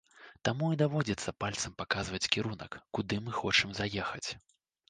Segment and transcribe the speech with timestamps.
[0.47, 4.27] Таму і даводзіцца пальцам паказваць кірунак, куды мы хочам заехаць.